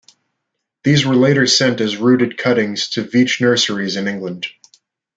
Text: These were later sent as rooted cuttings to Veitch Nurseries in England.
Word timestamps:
These 0.83 1.05
were 1.05 1.15
later 1.15 1.45
sent 1.45 1.79
as 1.79 1.95
rooted 1.95 2.35
cuttings 2.35 2.89
to 2.89 3.03
Veitch 3.03 3.39
Nurseries 3.39 3.97
in 3.97 4.07
England. 4.07 4.47